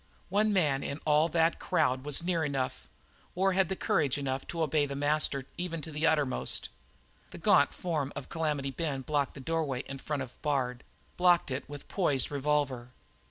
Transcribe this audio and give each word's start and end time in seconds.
One 0.29 0.51
man 0.51 0.81
in 0.83 0.99
all 1.05 1.29
that 1.29 1.59
crowd 1.59 2.05
was 2.05 2.23
near 2.23 2.43
enough 2.43 2.87
or 3.35 3.53
had 3.53 3.69
the 3.69 3.75
courage 3.75 4.15
to 4.15 4.63
obey 4.63 4.87
the 4.87 4.95
master 4.95 5.45
even 5.59 5.79
to 5.83 5.91
the 5.91 6.07
uttermost. 6.07 6.69
The 7.29 7.37
gaunt 7.37 7.71
form 7.71 8.11
of 8.15 8.27
Calamity 8.27 8.71
Ben 8.71 9.01
blocked 9.01 9.35
the 9.35 9.39
doorway 9.39 9.81
in 9.81 9.99
front 9.99 10.23
of 10.23 10.41
Bard, 10.41 10.83
blocked 11.17 11.51
it 11.51 11.69
with 11.69 11.87
poised 11.87 12.31
revolver. 12.31 12.89